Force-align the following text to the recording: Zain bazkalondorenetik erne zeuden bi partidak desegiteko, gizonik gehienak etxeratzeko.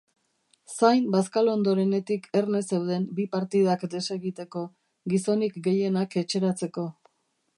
Zain 0.75 1.03
bazkalondorenetik 1.15 2.25
erne 2.39 2.61
zeuden 2.77 3.05
bi 3.19 3.27
partidak 3.35 3.85
desegiteko, 3.93 4.65
gizonik 5.15 5.63
gehienak 5.71 6.21
etxeratzeko. 6.25 6.91